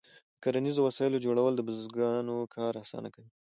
د 0.33 0.37
کرنیزو 0.43 0.81
وسایلو 0.87 1.23
جوړول 1.25 1.53
د 1.55 1.61
بزګرانو 1.67 2.35
کار 2.55 2.73
اسانه 2.83 3.09
کوي. 3.15 3.29